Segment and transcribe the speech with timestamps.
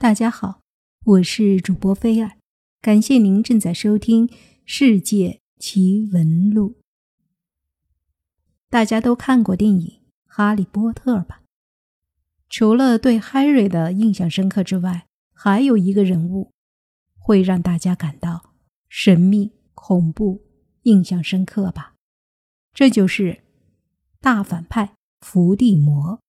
[0.00, 0.60] 大家好，
[1.06, 2.36] 我是主播菲尔，
[2.80, 4.28] 感谢您正在收听
[4.64, 6.70] 《世界奇闻录》。
[8.70, 9.86] 大家都看过电影
[10.24, 11.42] 《哈利波特》吧？
[12.48, 16.52] 除了对 Harry 的印象深刻之外，还有一个人物
[17.18, 18.54] 会让大家感到
[18.88, 20.46] 神秘、恐怖、
[20.82, 21.96] 印象深刻吧？
[22.72, 23.42] 这就是
[24.20, 26.20] 大反派伏地魔。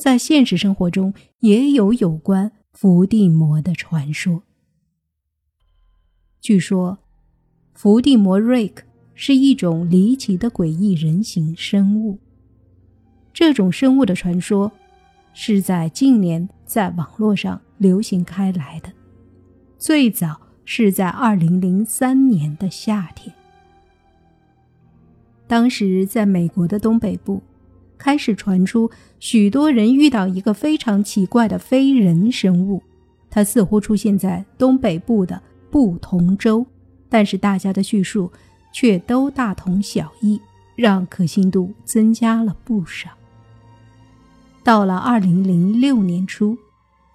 [0.00, 4.42] 在现实生活中，也有有关伏地魔的传说。
[6.40, 7.00] 据说，
[7.74, 8.82] 伏地魔瑞克
[9.14, 12.18] 是一种离奇的诡异人形生物。
[13.34, 14.72] 这种生物的传说
[15.34, 18.90] 是在近年在网络上流行开来的，
[19.76, 23.34] 最早是在二零零三年的夏天，
[25.46, 27.42] 当时在美国的东北部。
[28.00, 32.82] 开始传出许多人遇到一个非常奇怪的非人生物，
[33.28, 36.64] 它似乎出现在东北部的不同州，
[37.10, 38.32] 但是大家的叙述
[38.72, 40.40] 却都大同小异，
[40.74, 43.10] 让可信度增加了不少。
[44.64, 46.56] 到了二零零六年初，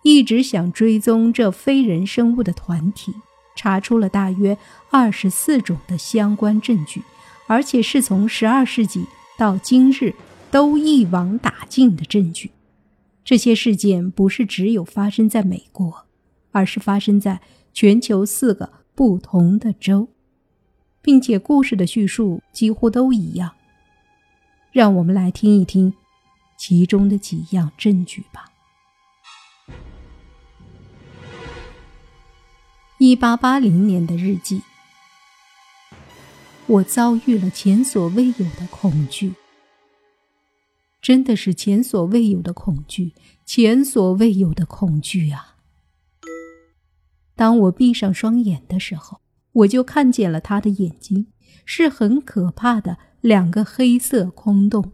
[0.03, 3.11] 一直想追踪这非人生物的团体
[3.55, 4.55] 查出了大约
[4.91, 7.01] 二十四种的相关证据，
[7.47, 9.03] 而且是从十二世纪
[9.35, 10.13] 到今日。
[10.55, 12.49] 都一网打尽的证据，
[13.25, 16.05] 这些事件不是只有发生在美国，
[16.51, 17.41] 而是发生在
[17.73, 20.07] 全球四个不同的州，
[21.01, 23.51] 并且故事的叙述几乎都一样。
[24.71, 25.93] 让我们来听一听
[26.57, 28.45] 其中的几样证据吧。
[32.97, 34.61] 一八八零年的日记，
[36.65, 39.33] 我遭遇了前所未有的恐惧。
[41.05, 43.13] 真的是前所未有的恐惧，
[43.45, 45.57] 前所未有的恐惧啊！
[47.35, 51.27] 当我闭上双眼的时候，我就看见了他的眼睛，
[51.63, 54.93] 是很可怕的两个黑色空洞。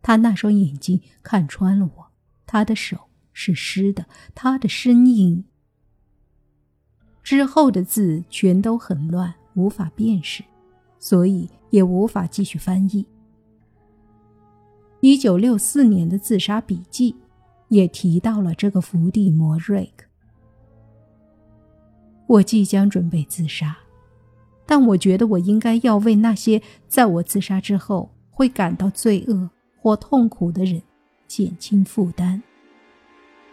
[0.00, 2.06] 他那双眼睛看穿了我，
[2.46, 2.96] 他的手
[3.34, 5.44] 是湿的，他的声音
[7.22, 10.42] 之后的字全都很乱，无法辨识，
[10.98, 13.04] 所以也无法继续翻译。
[15.04, 17.14] 一九六四年的自杀笔记
[17.68, 20.06] 也提到了这个伏地魔瑞克。
[22.26, 23.76] 我即将准备自杀，
[24.64, 30.80] 但我觉得我应该要为那些在我自杀之后会感到罪恶或痛苦的人
[31.26, 32.42] 减轻负担。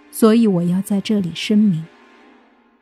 [0.10, 1.86] 所以我要在这里声明，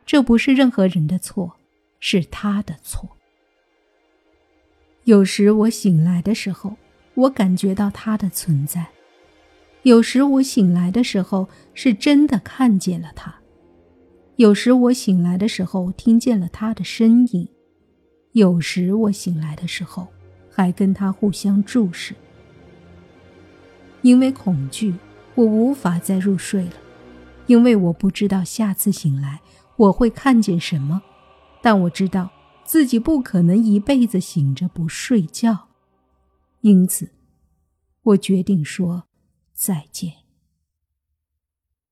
[0.06, 1.56] 这不是任何人的错，
[1.98, 3.10] 是他的错。
[5.02, 6.76] 有时我醒来的时候。
[7.20, 8.86] 我感觉到他的存在，
[9.82, 13.34] 有时我醒来的时候是真的看见了他，
[14.36, 17.46] 有时我醒来的时候听见了他的声音，
[18.32, 20.08] 有时我醒来的时候
[20.50, 22.14] 还跟他互相注视。
[24.02, 24.94] 因为恐惧，
[25.34, 26.72] 我无法再入睡了，
[27.46, 29.40] 因为我不知道下次醒来
[29.76, 31.02] 我会看见什么，
[31.60, 32.30] 但我知道
[32.64, 35.69] 自己不可能一辈子醒着不睡觉。
[36.60, 37.10] 因此，
[38.02, 39.08] 我决定说
[39.54, 40.12] 再见。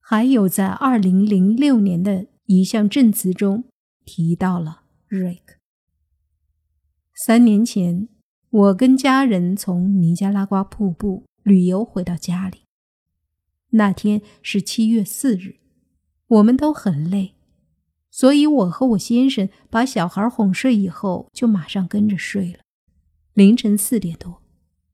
[0.01, 3.65] 还有，在二零零六年的一项证词中
[4.05, 5.57] 提到了瑞克。
[7.15, 8.09] 三年前，
[8.51, 12.61] 我跟家人从尼加拉瓜瀑布旅游回到家里。
[13.71, 15.59] 那天是七月四日，
[16.27, 17.35] 我们都很累，
[18.11, 22.61] 所以我和我先生把小孩哄睡以后，就马上跟着睡了。
[23.35, 24.43] 凌晨四点多。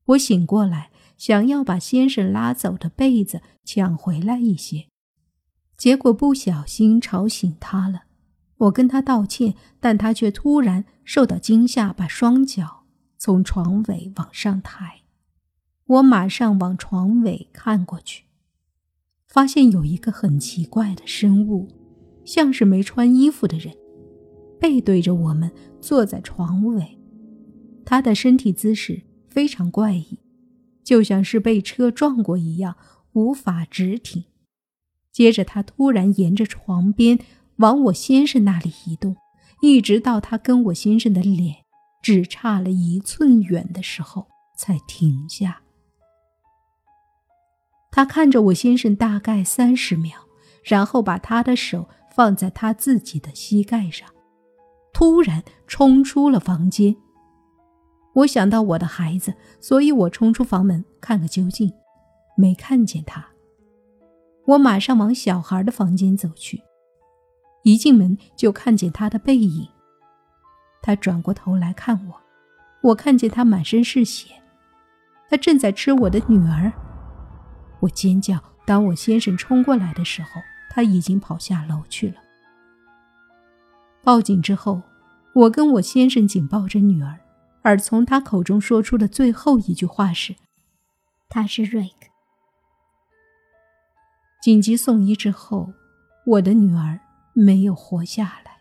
[0.05, 4.87] 我醒过来，想要把先生拉走的被子抢回来一些，
[5.77, 8.03] 结果不小心吵醒他了。
[8.57, 12.83] 我跟他道歉，但他却突然受到惊吓，把双脚
[13.17, 15.01] 从床尾往上抬。
[15.85, 18.25] 我马上往床尾看过去，
[19.27, 21.67] 发现有一个很奇怪的生物，
[22.23, 23.75] 像是没穿衣服的人，
[24.59, 26.97] 背对着我们坐在床尾，
[27.83, 29.01] 他的身体姿势。
[29.35, 30.17] 非常怪异，
[30.81, 32.77] 就像是被车撞过一样，
[33.11, 34.23] 无法直挺。
[35.11, 37.19] 接着，他突然沿着床边
[37.57, 39.17] 往我先生那里移动，
[39.61, 41.65] 一直到他跟我先生的脸
[42.01, 44.27] 只差了一寸远的时候
[44.57, 45.61] 才停下。
[47.91, 50.13] 他看着我先生大概三十秒，
[50.63, 54.07] 然后把他的手放在他自己的膝盖上，
[54.93, 56.95] 突然冲出了房间。
[58.15, 61.71] 我想到我的孩子，所以我冲出房门看个究竟，
[62.35, 63.25] 没看见他。
[64.45, 66.61] 我马上往小孩的房间走去，
[67.63, 69.67] 一进门就看见他的背影。
[70.81, 72.21] 他转过头来看我，
[72.89, 74.29] 我看见他满身是血，
[75.29, 76.71] 他正在吃我的女儿。
[77.81, 78.41] 我尖叫。
[78.67, 80.41] 当我先生冲过来的时候，
[80.71, 82.15] 他已经跑下楼去了。
[84.03, 84.81] 报警之后，
[85.33, 87.19] 我跟我先生紧抱着女儿，
[87.65, 90.35] 而从他口中说出的最后一句话是
[91.27, 92.07] ：“他是瑞克。”
[94.39, 95.73] 紧急送医之后，
[96.27, 96.99] 我的女儿
[97.33, 98.57] 没有活下来。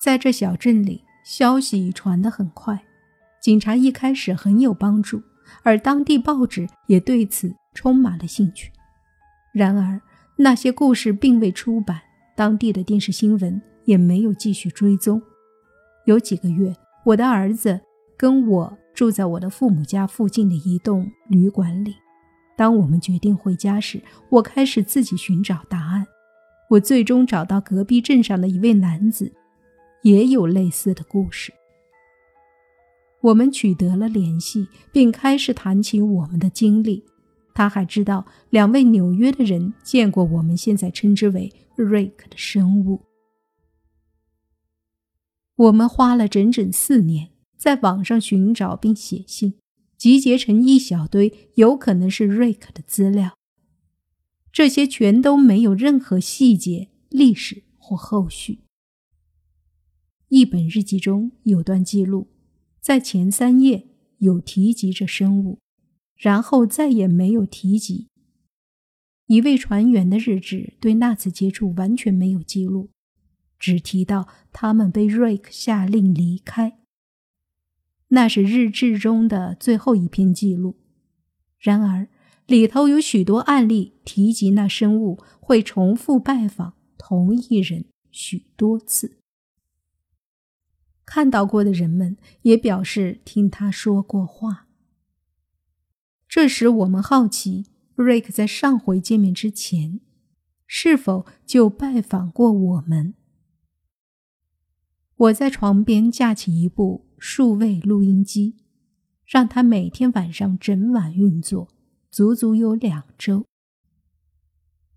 [0.00, 2.82] 在这小镇里，消息传得很快，
[3.38, 5.22] 警察一开始很有帮助，
[5.62, 8.72] 而当地报纸也对此充满了兴趣。
[9.52, 10.00] 然而，
[10.36, 12.00] 那些故事并未出版，
[12.34, 15.20] 当地的电视新闻也没有继续追踪。
[16.06, 16.74] 有几个月，
[17.04, 17.78] 我的儿子
[18.16, 21.94] 跟我住在我的父母家附近的一栋旅馆里。
[22.56, 26.06] 当我们决定回家时，我开始自己寻找答案。
[26.70, 29.30] 我最终找到隔壁镇上的一位男子，
[30.02, 31.52] 也有类似的故事。
[33.20, 37.04] 我们取得了联系，并开始谈起我们的经历。
[37.52, 43.00] 他还知道两位纽约的人见过我们现在称之为瑞克的生物。
[45.56, 49.54] 我们花了整整四年在网上寻找并写信。
[49.96, 53.38] 集结成一小堆有可能是瑞克的资料，
[54.52, 58.58] 这些全都没有任何细节、历史或后续。
[60.28, 62.26] 一本日记中有段记录，
[62.80, 63.86] 在前三页
[64.18, 65.58] 有提及这生物，
[66.16, 68.08] 然后再也没有提及。
[69.26, 72.90] 一位船员的日志对那次接触完全没有记录，
[73.58, 76.78] 只提到他们被瑞克下令离开。
[78.08, 80.76] 那是日志中的最后一篇记录，
[81.58, 82.08] 然而
[82.46, 89.18] 里头有许多案例提及那生物会重复拜访同一人许多次。
[91.06, 94.68] 看到过的人们也表示听他说过话。
[96.28, 100.00] 这时我们好奇，瑞克在上回见面之前
[100.66, 103.14] 是否就拜访过我们。
[105.16, 107.04] 我在床边架起一部。
[107.26, 108.54] 数位录音机，
[109.24, 111.68] 让他每天晚上整晚运作，
[112.10, 113.46] 足足有两周。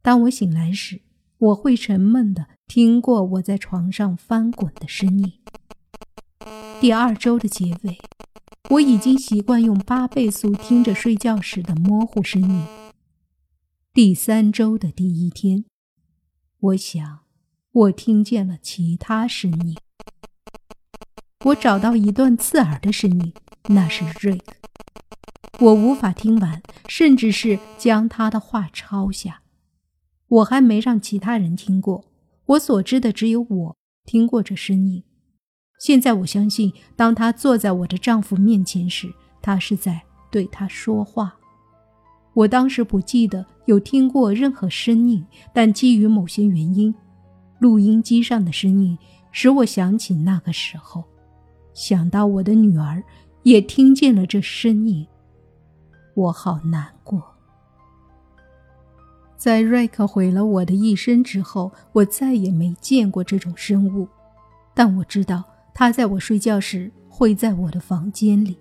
[0.02, 1.00] 当我醒来时，
[1.38, 5.32] 我会沉闷的听过我在床上翻滚的声音。
[6.82, 7.98] 第二周的结尾，
[8.72, 12.66] 我已经习惯用八倍速听着睡觉时的模糊声音。
[13.94, 15.64] 第三周的第一天，
[16.60, 17.20] 我想，
[17.72, 19.78] 我听见了其他声音。
[21.48, 23.34] 我找到一段刺耳的声音，
[23.68, 24.54] 那是瑞克。
[25.60, 29.40] 我无法听完，甚至是将他的话抄下。
[30.28, 32.04] 我还没让其他人听过，
[32.48, 35.02] 我所知的只有我听过这声音。
[35.80, 39.10] 现在我相信，当他坐在我的丈夫面前时，
[39.42, 41.34] 他是在对他说话。
[42.34, 46.94] 我当时不记得有听过任何声音，但基于某些原因，
[47.60, 48.98] 录音机上的声音
[49.32, 51.06] 使我想起那个时候。
[51.78, 53.04] 想到我的女儿
[53.44, 55.06] 也听见了这声音，
[56.16, 57.24] 我好难过。
[59.36, 64.08] 在瑞克毁了我的一生之后，我再也没见过这种生物，
[64.74, 68.58] 但我知道他在我睡觉时会在我的房间里。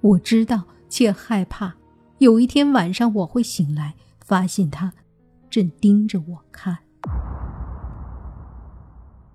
[0.00, 1.74] 我知道且害怕，
[2.16, 4.90] 有一天晚上我会醒来，发现他
[5.50, 6.78] 正盯着我看。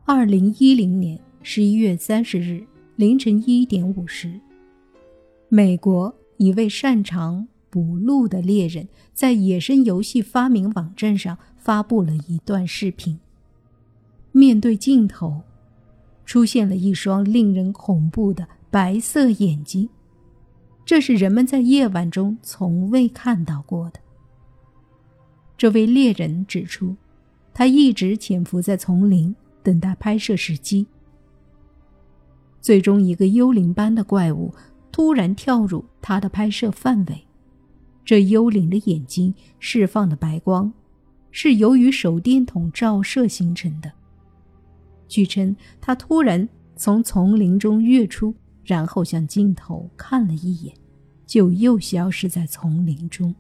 [0.06, 2.66] 二零一零年十一月三十日。
[3.02, 4.40] 凌晨一点五十，
[5.50, 13.20] 美国一位擅长捕鹿的猎人在野生游戏发明网站上发布了一段视频。
[14.32, 15.42] 面对镜头，
[16.26, 19.90] 出现了一双令人恐怖的白色眼睛，
[20.86, 24.00] 这是人们在夜晚中从未看到过的。
[25.58, 26.96] 这位猎人指出，
[27.52, 30.86] 他一直潜伏在丛林，等待拍摄时机。
[32.62, 34.54] 最终，一个幽灵般的怪物
[34.92, 37.28] 突然跳入他的拍摄范围。
[38.06, 40.72] 这幽灵的眼睛释放的白光，
[41.32, 43.92] 是由于手电筒照射形成的。
[45.08, 50.74] 据称，他突然从丛林中跃出，然后向镜头看了一眼，
[51.26, 53.34] 就又消失在丛林中。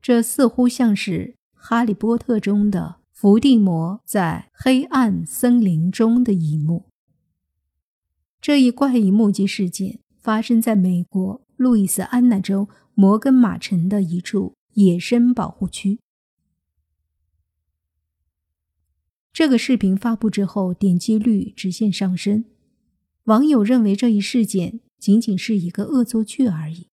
[0.00, 6.89] 这似乎像是《哈利波特》中的伏地魔在黑暗森林中的一幕。
[8.40, 15.98] 这一怪异目击事件发生在美国路易斯安那州摩根马城的一处野生保护区。
[19.32, 22.46] 这个视频发布之后，点击率直线上升。
[23.24, 26.88] 网友认为这一事件仅仅是一个恶作剧而已。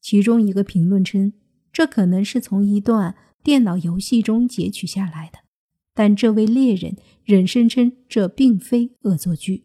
[0.00, 1.32] 其中一个评论称，
[1.72, 5.40] 这可能是从一段电脑游戏中截取下来的，
[5.94, 9.64] 但这位猎人仍声称这并非恶作剧。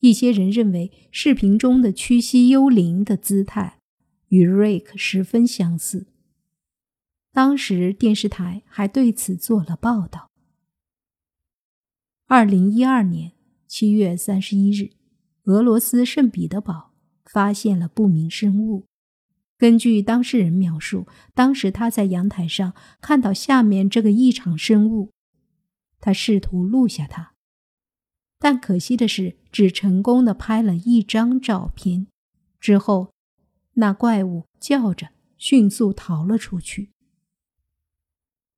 [0.00, 3.78] 一些人认为，视频中的屈膝幽灵的姿态
[4.28, 6.06] 与瑞克十分相似。
[7.32, 10.28] 当时电视台还对此做了报道。
[12.26, 13.32] 二零一二年
[13.66, 14.90] 七月三十一日，
[15.44, 16.92] 俄罗斯圣彼得堡
[17.24, 18.86] 发现了不明生物。
[19.58, 25.10] 根据当事人描述，当时他在阳台上看到下面这个异常生物，
[26.00, 27.29] 他试图录下它。
[28.40, 32.06] 但可惜的是，只成功的拍了一张照片。
[32.58, 33.12] 之后，
[33.74, 36.90] 那怪物叫着迅速逃了出去。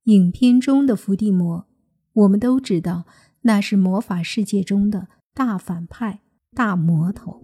[0.05, 1.67] 影片中的伏地魔，
[2.13, 3.05] 我们都知道，
[3.41, 6.21] 那是魔法世界中的大反派、
[6.53, 7.43] 大魔头。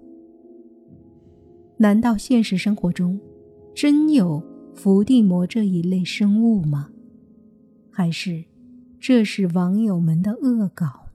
[1.79, 3.19] 难道现实生活中
[3.75, 4.41] 真有
[4.73, 6.89] 伏地魔这一类生物吗？
[7.91, 8.45] 还是
[8.97, 11.08] 这是网友们的恶搞？